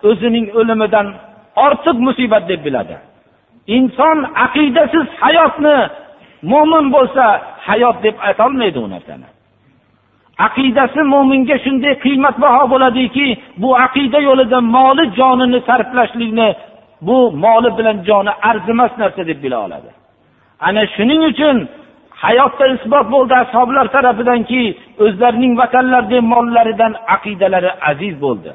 [0.08, 1.06] o'zining o'limidan
[1.64, 2.96] ortiq musibat deb biladi.
[3.76, 5.78] Inson aqidasiz hayotni
[6.52, 7.24] mo'min bo'lsa
[7.68, 9.28] hayot deb aytolmaydi u narsani.
[10.46, 13.26] Aqidasi mo'minga shunday qiymatbaho bo'ladiki
[13.62, 16.48] bu aqida yo'lida moli jonini sarflashlikni
[17.06, 19.90] bu moli bilan joni arzimas narsa deb bila oladi.
[20.66, 21.56] Ana shuning uchun
[22.24, 24.62] hayotda isbot bo'ldi ashoblar tarafidanki
[25.04, 28.52] o'zlarining vatanlaridagi mollaridan aqidalari aziz bo'ldi.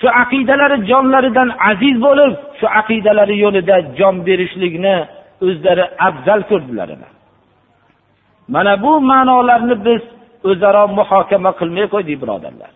[0.00, 4.96] Shu aqidalari jonlaridan aziz bo'lib shu aqidalari yo'lida jon berishlikni
[5.46, 6.88] o'zlari afzal ko'rdilar
[8.54, 10.02] mana bu ma'nolarni biz
[10.50, 12.70] o'zaro muhokama qilmay qo'ydik birodarlar.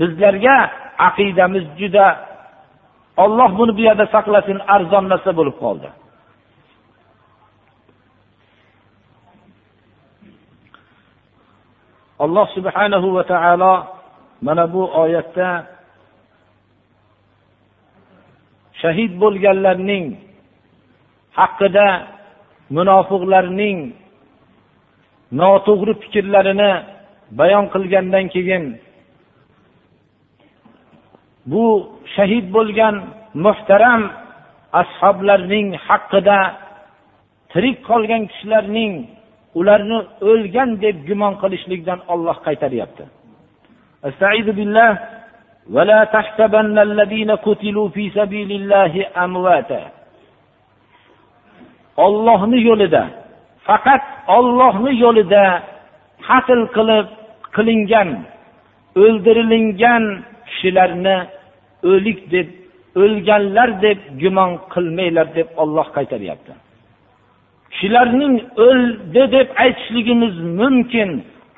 [0.00, 0.56] Bizlarga
[1.08, 2.06] aqidamiz juda
[3.24, 5.88] olloh buni bu yerda saqlasin arzon narsa bo'lib qoldi.
[12.24, 13.74] Alloh subhanahu va taolo
[14.46, 15.48] mana bu oyatda
[18.82, 20.06] shahid bo'lganlarning
[21.38, 21.88] haqida
[22.76, 23.78] munofiqlarning
[25.40, 26.72] noto'g'ri fikrlarini
[27.38, 28.64] bayon qilgandan keyin
[31.50, 31.64] bu
[32.14, 32.94] shahid bo'lgan
[33.44, 34.02] muhtaram
[34.82, 36.38] ashoblarning haqida
[37.52, 38.92] tirik qolgan kishilarning
[39.59, 39.99] ularni
[40.31, 43.03] o'lgan deb gumon qilishlikdan olloh qaytaryapti
[45.75, 48.93] ولا تحسبن الذين قتلوا في سبيل الله
[49.25, 49.81] أمواتا
[52.05, 53.03] ollohni yo'lida
[53.67, 54.03] faqat
[54.37, 55.45] ollohni yo'lida
[56.27, 57.07] qatl qilib
[57.55, 58.09] qilingan
[59.03, 60.03] o'ldirilingan
[60.47, 61.17] kishilarni
[61.91, 62.47] o'lik deb
[63.03, 66.53] o'lganlar deb gumon qilmanglar deb olloh qaytaryapti
[67.72, 68.34] Kishilarning
[68.68, 71.10] o'ldi deb aytishligimiz mumkin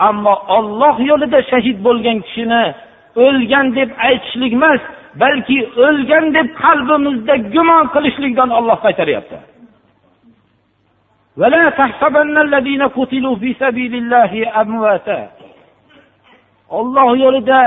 [0.09, 2.65] ammo olloh yo'lida shahid bo'lgan kishini
[3.25, 4.83] o'lgan deb aytishlik emas
[5.23, 9.39] balki o'lgan deb qalbimizda gumon qilishlikdan olloh qaytaryapti.
[16.79, 17.61] Olloh yo'lida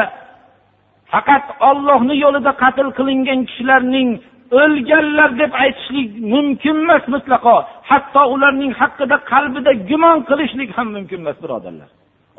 [1.11, 4.09] faqat ollohni yo'lida qatl qilingan kishilarning
[4.51, 7.55] o'lganlar deb aytishlik mumkin emas mutlaqo.
[7.89, 11.89] Hatto ularning haqida qalbida gumon qilishlik ham mumkin emas birodarlar.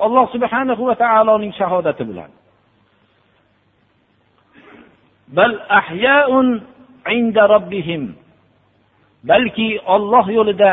[0.04, 2.30] Alloh subhanahu va taoloning shahodati bilan.
[5.36, 6.48] Bal ahya'un
[7.18, 8.02] inda robbihim
[9.30, 10.72] balki olloh yo'lida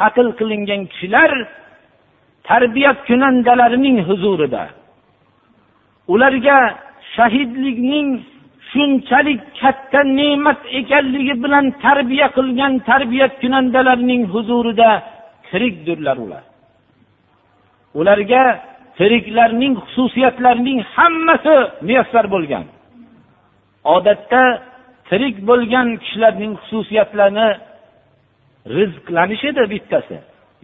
[0.00, 1.30] qatl qilingan kishilar
[2.48, 4.64] tarbiyat kunandalarining huzurida.
[6.12, 6.58] Ularga
[7.16, 8.08] shahidlikning
[8.70, 14.90] shunchalik katta ne'mat ekanligi bilan tarbiya qilgan tarbiya kunandalarining huzurida
[15.48, 16.44] tirikdirlar ular.
[18.00, 18.42] Ularga
[18.98, 22.64] tiriklarning xususiyatlarining hammasi muyassar bo'lgan.
[23.94, 24.42] Odatda
[25.08, 27.48] tirik bo'lgan kishilarning xususiyatlarini
[28.76, 30.16] rizqlanishidi bittasi.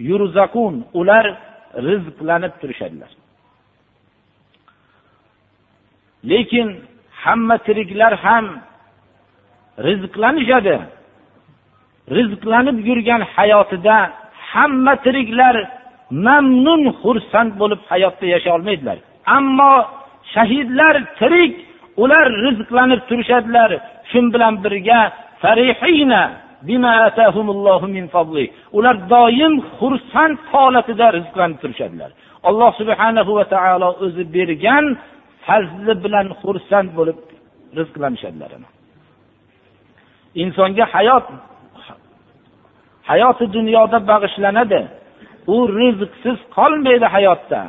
[0.08, 1.26] Yurzaqun ular
[1.88, 3.10] rizqlanib turishadilar.
[6.30, 6.68] Lekin
[7.24, 8.46] hamma tiriklar ham
[9.86, 10.76] rizqlanishadi.
[12.16, 13.96] Rizqlanib yurgan hayotida
[14.52, 15.56] hamma tiriklar
[16.26, 18.98] mamnun xursand bo'lib hayotda yashay olmaydilar.
[19.36, 19.74] Ammo
[20.34, 21.52] shahidlar tirik
[22.02, 23.70] ular rizqlanib turishadilar.
[24.10, 25.00] Shu bilan birga
[28.78, 32.10] ular doim xursand holatida rizqlanib turishadilar.
[32.48, 34.84] Alloh subhanahu va taolo o'zi bergan
[35.46, 37.18] fazli bilan xursand bo'lib
[37.78, 38.52] rizqlanishadilar
[40.42, 41.26] insonga hayot
[43.10, 44.80] hayoti dunyoda bag'ishlanadi.
[45.54, 47.60] U rizqsiz qolmaydi hayotda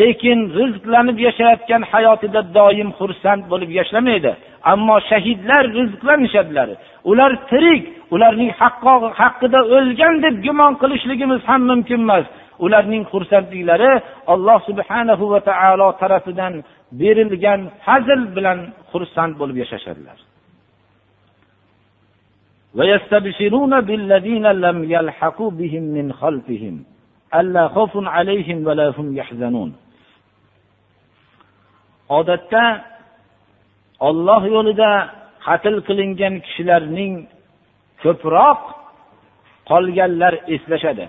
[0.00, 4.32] lekin rizqlanib yashayotgan hayotida doim xursand bo'lib yashamaydi.
[4.72, 6.68] Ammo shahidlar rizqlanishadilar
[7.10, 7.82] ular tirik
[8.14, 8.50] ularning
[9.20, 12.26] haqqida o'lgan deb gumon qilishligimiz ham mumkin emas.
[12.64, 13.92] Ularning xursandliklari
[14.32, 16.54] alloh subhanahu va taolo tarafidan
[16.99, 18.59] berilgan fazl bilan
[18.91, 20.19] xursand bo'lib yashashadilar
[22.77, 26.75] ويستبشرون بالذين لم يلحقوا بهم من خلفهم
[27.39, 29.71] ألا خوف عليهم ولا هم يحزنون
[32.19, 32.65] odatda
[34.07, 34.91] olloh yo'lida
[35.45, 37.13] qatl qilingan kishilarning
[38.03, 38.61] ko'proq
[39.69, 41.05] qolganlar eslashadi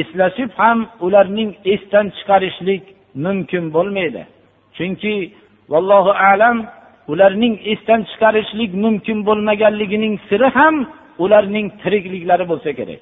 [0.00, 2.84] eslashib ham ularning esdan chiqarishlik
[3.24, 4.22] mumkin bo'lmaydi
[4.79, 5.15] Chunki
[5.71, 6.57] vallohu alam
[7.11, 10.75] ularning esdan chiqarishlik mumkin bo'lmaganligining siri ham
[11.23, 13.01] ularning tirikliklari bo'lsa kerak.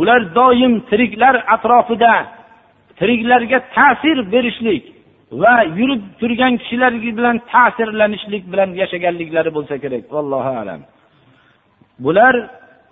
[0.00, 2.14] Ular doim tiriklar atrofida
[3.00, 4.84] tiriklarga ta'sir berishlik
[5.42, 10.04] va yurib turgan kishilar bilan ta'sirlanishlik bilan yashaganliklari bo'lsa kerak.
[10.14, 10.80] Vallohu alam.
[12.04, 12.34] Bular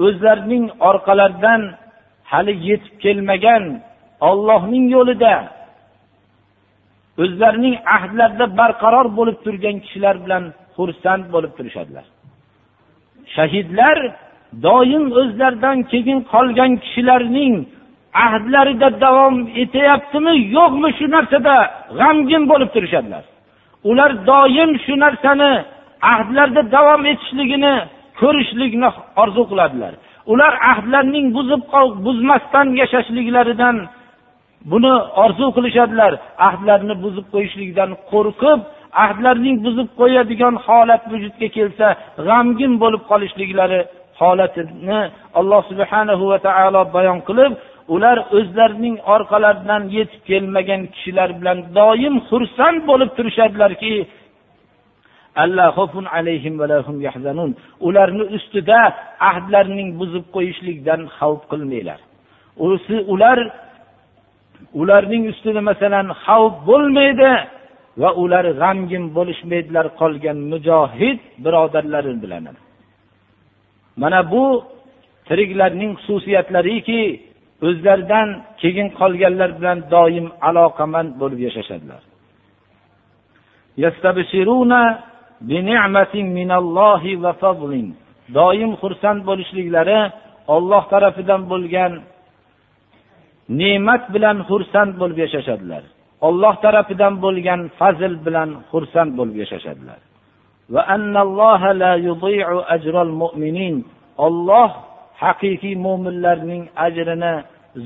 [0.06, 1.62] o'zlarining orqalaridan
[2.30, 3.64] hali yetib kelmagan
[4.28, 5.34] ollohning yo'lida
[7.22, 10.44] o'zlarining ahdlarida barqaror bo'lib turgan kishilar bilan
[10.76, 12.06] xursand bo'lib turishadilar.
[13.34, 13.98] Shahidlar
[14.66, 17.54] doim o'zlaridan keyin qolgan kishilarning
[18.26, 21.54] ahdlarida davom etyaptimi yo'qmi shu narsada
[21.98, 23.24] g'amgin bo'lib turishadilar.
[23.90, 25.52] Ular doim shu narsani
[26.12, 27.74] ahdlarda davom etishligini
[28.20, 28.88] ko'rishlikni
[29.22, 29.92] orzu qiladilar.
[30.32, 31.62] Ular ahdlarning buzib
[32.06, 33.76] buzmasdan yashashliklaridan
[34.70, 34.92] buni
[35.24, 36.12] orzu qilishadilar.
[36.48, 38.60] Ahdlarni buzib qo'yishlikdan qo'rqib
[39.04, 41.86] ahdlarning buzib qo'yadigan holat vujudga kelsa
[42.26, 43.80] g'amgin bo'lib qolishliklari
[44.20, 45.00] holatini
[45.38, 47.52] alloh subhanahu va taolo bayon qilib
[47.94, 53.94] ular o'zlarining orqalaridan yetib kelmagan kishilar bilan doim xursand bo'lib turishadilarki
[57.86, 58.80] ularni ustida
[59.30, 62.00] ahdlarning buzib qo'yishlikdan xavf qilmanglar.
[63.14, 63.38] Ular
[64.80, 67.32] ularning ustida masalan xavf bo'lmaydi
[68.00, 72.44] va ular g'amgin bo'lishmaydilar qolgan mujohid birodarlari bilan.
[74.02, 74.44] Mana bu
[75.28, 77.02] tiriklarning xususiyatlariki
[77.66, 78.28] o'zlaridan
[78.60, 82.02] keyin qolganlar bilan doim aloqamand bo'lib yashashadilar.
[88.38, 90.00] Doim xursand bo'lishliklari
[90.54, 91.92] olloh tarafidan bo'lgan
[93.48, 95.82] ne'mat bilan xursand bo'lib yashashadilar.
[96.26, 100.00] Olloh tarafidan bo'lgan fazl bilan xursand bo'lib yashashadilar.
[104.26, 104.70] Olloh
[105.22, 107.34] haqiqiy mo'minlarning ajrini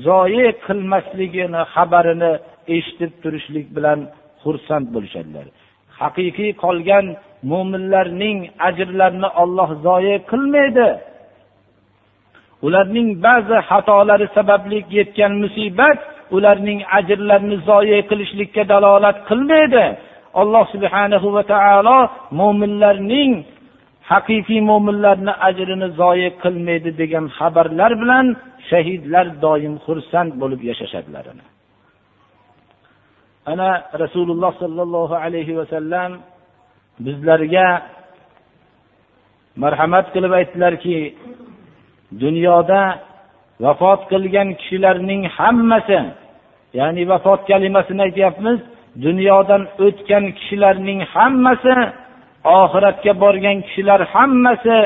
[0.05, 2.31] zoyi qilmasligini xabarini
[2.75, 3.99] eshitib turishlik bilan
[4.43, 5.45] xursand bo'lishadilar.
[5.99, 7.05] Haqiqiy qolgan
[7.51, 8.37] mo'minlarning
[8.67, 10.87] ajrlarini olloh zoyi qilmaydi.
[12.65, 15.99] Ularning ba'zi xatolari sababli yetgan musibat
[16.35, 19.85] ularning ajrlarini zoye qilishlikka dalolat qilmaydi.
[20.41, 21.99] Alloh subhanahu va taolo
[22.39, 23.31] mo'minlarning
[24.11, 28.25] haqiqiy mo'minlarni ajrini zoye qilmaydi degan xabarlar bilan
[28.69, 31.25] shahidlar doim xursand bo'lib yashashadilar
[33.51, 33.69] ana
[34.03, 36.11] rasululloh sollallohu alayhi vasallam
[37.05, 37.67] bizlarga
[39.63, 40.97] marhamat qilib aytdilarki
[42.23, 42.81] dunyoda
[43.63, 45.99] vafot qilgan kishilarning hammasi
[46.79, 48.59] ya'ni vafot kalimasini aytyapmiz
[49.05, 51.75] dunyodan o'tgan kishilarning hammasi
[52.59, 54.77] oxiratga borgan kishilar hammasi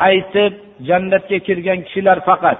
[0.00, 0.52] qaytib
[0.88, 2.58] jannatga kirgan kishilar faqat.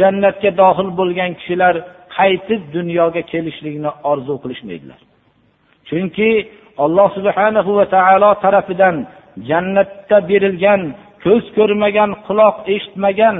[0.00, 1.74] Jannatga dohil bo'lgan kishilar
[2.16, 5.00] qaytib dunyoga kelishlikni orzu qilishmaydilar.
[5.88, 6.30] Chunki
[6.84, 8.96] alloh subhanahu va taolo tarafidan
[9.48, 10.80] jannatda berilgan
[11.24, 13.36] ko'z ko'rmagan quloq eshitmagan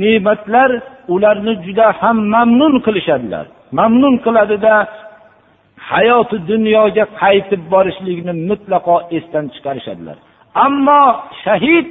[0.00, 0.70] ne'matlar
[1.14, 3.46] ularni juda ham mamnun qilishadilar.
[3.78, 4.74] Mamnun qiladida
[5.90, 10.16] hayoti dunyoga qaytib borishlikni mutlaqo esdan chiqarishadilar.
[10.66, 11.02] Ammo
[11.44, 11.86] shahid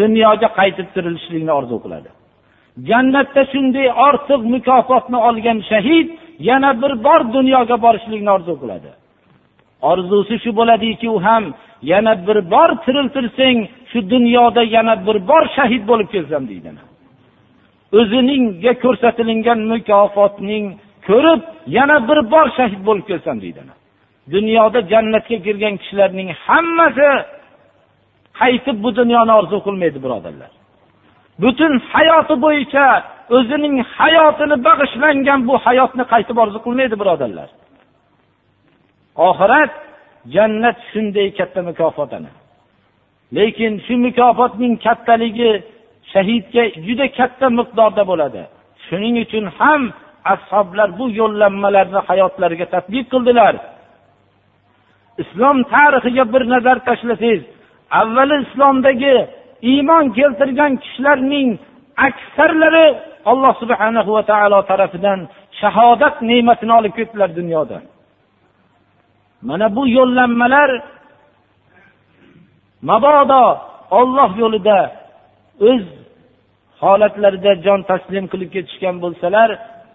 [0.00, 2.10] dunyoga qaytib tirilishlikni orzu qiladi.
[2.88, 6.08] Jannatda shunday ortiq mukofotni olgan shahid
[6.48, 8.90] yana bir bor dunyoga borishlikni orzu qiladi.
[9.90, 11.44] Orzusi shu bo'ladiki u ham
[11.92, 13.58] yana bir bor tiriltirsang
[13.90, 16.70] shu dunyoda yana bir bor shahid bo'lib kelsam deydi
[17.98, 20.64] o'ziningga ko'rsatilgan mukofotning
[21.08, 21.42] ko'rib
[21.76, 23.60] yana bir bor shahid bo'lib kelsam deydi
[24.34, 27.10] dunyoda jannatga kirgan kishilarning hammasi
[28.40, 30.50] qaytib bu dunyoni orzu qilmaydi birodarlar.
[31.42, 32.86] Butun hayoti bo'yicha
[33.36, 37.48] o'zining hayotini bag'ishlangan bu hayotni qaytib orzu qilmaydi birodarlar.
[39.28, 39.72] Oxirat
[40.34, 42.30] jannat shunday katta mukofot ana.
[43.36, 45.52] Lekin shu mukofotning kattaligi
[46.12, 48.42] shahidga juda katta miqdorda bo'ladi.
[48.86, 49.82] Shuning uchun ham
[50.34, 53.54] ashoblar bu yo'llanmalarni hayotlariga tadbiq qildilar.
[55.22, 57.42] Islom tarixiga bir nazar tashlasangiz
[58.00, 59.16] avvali islomdagi
[59.70, 61.48] iymon keltirgan kishilarning
[62.06, 62.86] aksarlari
[63.30, 65.20] alloh subhana va taolo tarafidan
[65.60, 67.82] shahodat ne'matini olib ketdilar dunyodan
[69.48, 70.70] mana bu yo'llanmalar
[72.88, 73.44] mabodo
[74.00, 74.78] olloh yo'lida
[75.70, 75.84] o'z
[76.82, 79.48] holatlarida jon taslim qilib ketishgan bo'lsalar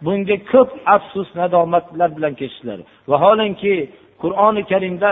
[0.05, 2.79] bunga ko'p afsus nadomatlar bilan ketishdilar.
[3.11, 3.75] Vaholanki
[4.21, 5.09] qur'oni karimda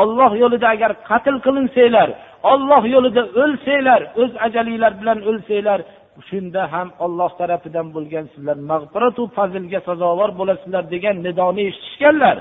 [0.00, 2.08] olloh yo'lida agar qatl qilinsanglar
[2.52, 5.80] olloh yo'lida o'lsanglar o'z ajalinglar bilan o'lsanglar
[6.28, 12.36] shunda ham olloh tarafidan bo'lgan sizlar mag'firatu fazlga sazovor bo'lasizlar degan nidoni eshitishganlar.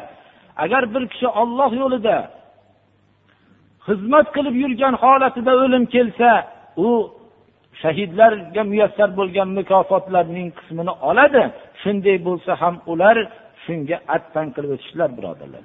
[0.64, 2.18] Agar bir kishi olloh yo'lida
[3.88, 6.30] xizmat qilib yurgan holatida o'lim kelsa
[6.88, 6.90] u
[7.82, 11.44] shahidlarga muyassar bo'lgan mukofotlarning qismini oladi.
[11.82, 13.18] Shunday bo'lsa ham ular
[13.64, 15.64] shunga attan qilib o'tishdilar birodarlar.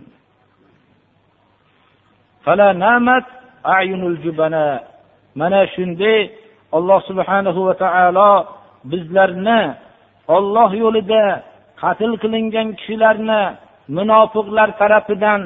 [5.41, 6.19] Mana shunday
[6.77, 8.33] alloh subhanahu va taolo
[8.91, 9.61] bizlarni
[10.37, 11.25] olloh yo'lida
[11.83, 13.43] qatl qilingan kishilarni
[13.97, 15.41] munofiqlar tarafidan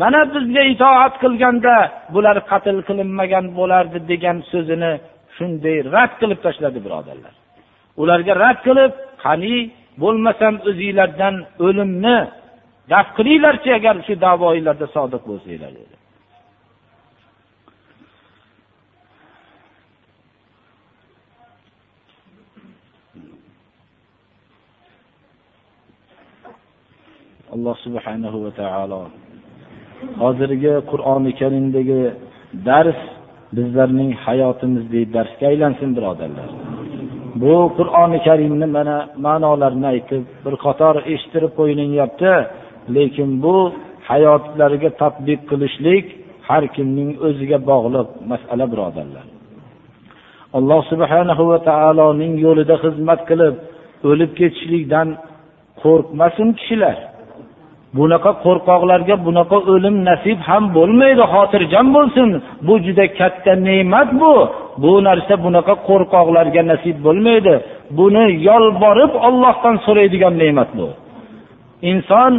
[0.00, 1.76] mana bizga itoat qilganda
[2.14, 4.92] bular qatl qilinmagan bo'lardi degan so'zini
[5.36, 7.34] shunday rad qilib tashladi birodarlar.
[8.02, 8.92] Ularga rad qilib
[9.24, 9.56] qani
[10.02, 11.34] bo'lmasam o'zinglardan
[11.66, 12.18] o'limni
[12.92, 15.95] daf qilinglarchi agar shu davoinglarda sodiq bo'lsanglar dedi.
[27.54, 29.02] Alloh subhanahu va taolo.
[30.22, 32.00] Hozirgi qur'oni karimdagi
[32.68, 33.00] dars
[33.56, 36.48] bizlarning hayotimizdagi darsga aylansin birodarlar.
[37.42, 42.32] Bu qur'oni karimni mana ma'nolarini aytib bir qator eshittirib qo'yilyapti
[42.96, 43.56] lekin bu
[44.10, 46.04] hayotlariga tadbiq qilishlik
[46.48, 49.26] har kimning o'ziga bog'liq masala birodarlar.
[50.58, 53.54] Alloh subhanahu va taoloning yo'lida xizmat qilib
[54.10, 55.08] o'lib ketishlikdan
[55.82, 56.96] qo'rqmasin kishilar.
[57.98, 62.28] Bunaqa qo'rqoqlarga bunaqa o'lim nasib ham bo'lmaydi xotirjam bo'lsin.
[62.66, 64.34] Bu juda katta ne'mat bu.
[64.82, 67.54] Bu narsa bunaqa qo'rqoqlarga nasib bo'lmaydi.
[67.98, 70.88] Buni yolborib ollohdan so'raydigan ne'mat bu.
[71.90, 72.32] Inson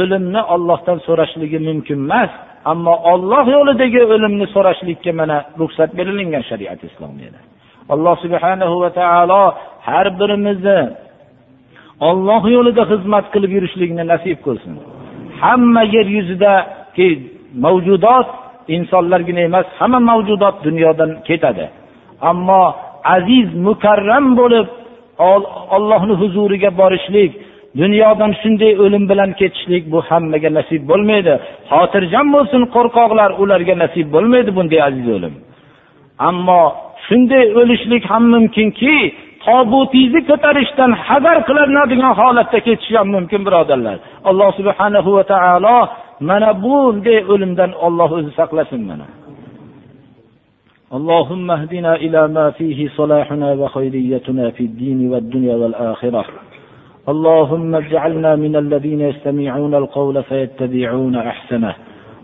[0.00, 2.30] o'limni ollohdan so'rashligi mumkin emas
[2.72, 7.40] ammo olloh yo'lidagi o'limni so'rashlikka mana ruxsat berilingan shariat islomiyada.
[7.94, 9.42] Alloh subhanahu va taolo
[9.88, 10.78] har birimizni
[12.00, 14.72] olloh yo'lida xizmat qilib yurishlikni nasib qilsin.
[15.40, 17.08] Hamma yer yuzidagi
[17.64, 18.28] mavjudot
[18.76, 21.66] insonlargina emas hamma mavjudot dunyodan ketadi.
[22.30, 22.62] Ammo
[23.16, 24.68] aziz mukarram bo'lib
[25.76, 27.32] ollohni huzuriga borishlik
[27.80, 31.34] dunyodan shunday o'lim bilan ketishlik bu hammaga nasib bo'lmaydi.
[31.70, 35.34] Xotirjam bo'lsin qo'rqoqlar ularga nasib bo'lmaydi bunday aziz o'lim.
[36.28, 36.62] Ammo
[37.06, 38.96] shunday o'lishlik ham mumkinki
[39.45, 43.97] tobutingizni ko'tarishdan hadar qilinadigan holatda ketishi ham mumkin birodarlar
[44.29, 45.77] alloh subhanahu va taolo
[46.29, 49.07] mana bunday o'limdan olloh o'zi saqlasin mana
[50.97, 56.23] اللهم اهدنا إلى ما فيه صلاحنا وخيريتنا في الدين والدنيا والآخرة
[57.09, 61.73] اللهم اجعلنا من الذين يستمعون القول فيتبعون أحسنه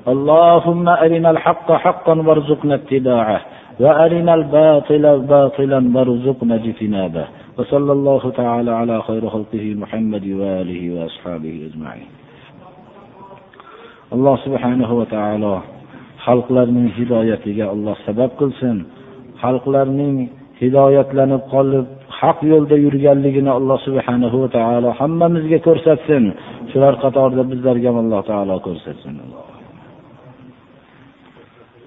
[0.08, 3.42] اللهم أرنا الحق حقا وارزقنا اتباعه
[3.80, 7.26] وأرنا الباطل باطلا وارزقنا اجتنابه
[7.58, 12.08] وصلى الله تعالى على خير خلقه محمد وآله وأصحابه أجمعين
[14.16, 15.56] alloh subhanahu va taolo
[16.26, 18.78] xalqlarning hidoyatiga alloh sabab qilsin
[19.44, 20.16] xalqlarning
[20.62, 21.86] hidoyatlanib qolib
[22.20, 26.24] haq yo'lda yurganligini alloh subhanahu va taolo hammamizga ko'rsatsin
[26.72, 29.16] shular qatorida bizlarga ham alloh taolo ko'rsatsin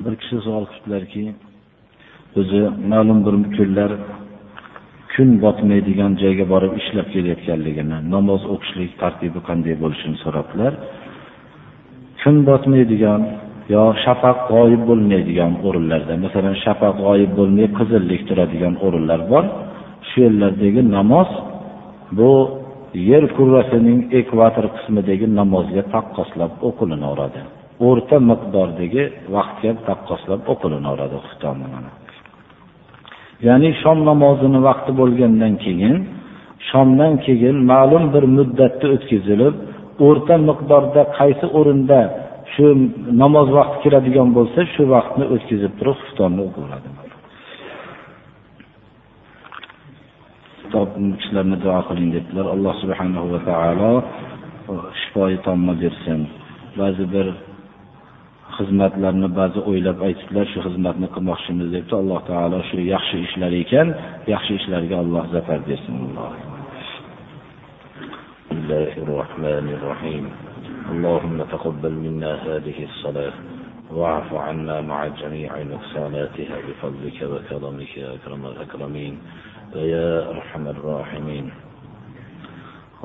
[0.05, 1.25] bir kishi savol qilibdilarki
[2.40, 2.62] o'zi
[2.92, 3.92] ma'lum bir kunlar
[5.14, 10.74] kun botmaydigan joyga borib ishlab kelayotganligini namoz o'qishlik tartibi qanday bo'lishini so'rabdilar.
[12.22, 13.22] Kun botmaydigan
[13.74, 19.44] yo shafaq g'oyib bo'lmaydigan o'rinlarda masalan shafaq g'oyib bo'lmay qizillik turadigan o'rinlar bor.
[20.08, 21.30] Shu yerlardagi namoz
[22.18, 22.32] bu
[23.12, 27.40] yer kurrasining ekvator qismidagi namozga taqqoslab o'qilinaveradi.
[27.88, 29.04] O'rta miqdordagi
[29.36, 31.16] vaqtga taqqoslab o'qilinaveradi
[33.48, 35.96] ya'ni shom namozini vaqti bo'lgandan keyin
[36.70, 39.56] shomdan keyin ma'lum bir muddatda o'tkazilib
[40.08, 42.00] o'rta miqdorda qaysi o'rinda
[42.54, 42.66] shu
[43.22, 46.90] namoz vaqti kiradigan bo'lsa shu vaqtni o'tkazib turib xuftonni o'qiladi.
[51.20, 52.46] Kishilarni duo qiling debdilar.
[52.56, 53.92] Alloh subhanahu va taolo
[55.00, 56.20] shifoyi tomma bersin.
[56.80, 57.28] Ba'zi bir
[58.58, 63.88] xizmatlarni ba'zi o'ylab aytibdilar shu xizmatni qilmoqchimiz debdi alloh taolo shu yaxshi ishlar ekan
[64.34, 65.96] yaxshi ishlarga alloh zafar bersin
[68.56, 70.26] الله الرحمن الرحيم
[70.92, 73.34] اللهم تقبل منا هذه الصلاة
[73.92, 79.14] واعف عنا مع جميع نقصاناتها بفضلك وكرمك يا أكرم الأكرمين
[79.76, 81.46] ويا أرحم الراحمين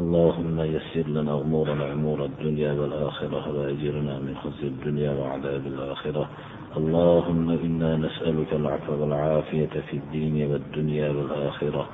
[0.00, 6.24] اللهم يسر لنا أمورنا أمور الدنيا والآخرة وأجرنا من خزي الدنيا وعذاب الآخرة.
[6.80, 11.84] اللهم إنا نسألك العفو والعافية في الدين والدنيا والآخرة.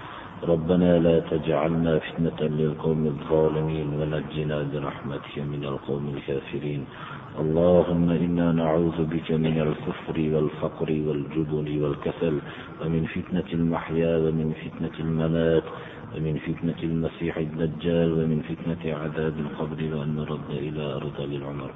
[0.53, 6.83] ربنا لا تجعلنا فتنة للقوم الظالمين ونجنا برحمتك من القوم الكافرين.
[7.43, 12.35] اللهم إنا نعوذ بك من الكفر والفقر والجبن والكسل
[12.81, 15.67] ومن فتنة المحيا ومن فتنة الممات.
[16.17, 21.71] ومن فتنة المسيح الدجال ومن فتنة عذاب القبر وأن نرد إلى أرض العمر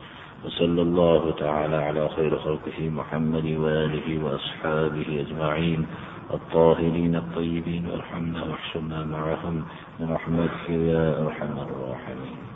[0.44, 5.86] وصلى الله تعالى على خير خلقه محمد وآله وأصحابه أجمعين.
[6.30, 9.64] الطاهرين الطيبين وارحمنا واحشرنا معهم.
[10.00, 12.49] برحمتك يا أرحم الراحمين.